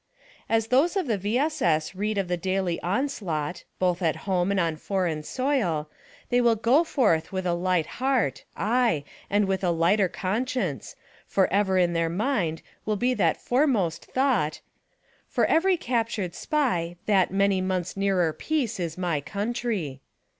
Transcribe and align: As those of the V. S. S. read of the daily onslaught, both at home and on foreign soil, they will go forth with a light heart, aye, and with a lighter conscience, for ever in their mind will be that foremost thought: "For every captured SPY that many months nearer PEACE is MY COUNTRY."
As 0.49 0.69
those 0.69 0.97
of 0.97 1.05
the 1.05 1.15
V. 1.19 1.37
S. 1.37 1.61
S. 1.61 1.93
read 1.93 2.17
of 2.17 2.27
the 2.27 2.35
daily 2.35 2.81
onslaught, 2.81 3.65
both 3.77 4.01
at 4.01 4.15
home 4.25 4.49
and 4.49 4.59
on 4.59 4.75
foreign 4.77 5.21
soil, 5.21 5.91
they 6.31 6.41
will 6.41 6.55
go 6.55 6.83
forth 6.83 7.31
with 7.31 7.45
a 7.45 7.53
light 7.53 7.85
heart, 8.01 8.43
aye, 8.57 9.03
and 9.29 9.45
with 9.45 9.63
a 9.63 9.69
lighter 9.69 10.07
conscience, 10.09 10.95
for 11.27 11.45
ever 11.53 11.77
in 11.77 11.93
their 11.93 12.09
mind 12.09 12.63
will 12.83 12.95
be 12.95 13.13
that 13.13 13.37
foremost 13.39 14.05
thought: 14.05 14.61
"For 15.27 15.45
every 15.45 15.77
captured 15.77 16.33
SPY 16.33 16.95
that 17.05 17.29
many 17.29 17.61
months 17.61 17.95
nearer 17.95 18.33
PEACE 18.33 18.79
is 18.79 18.97
MY 18.97 19.21
COUNTRY." 19.21 20.01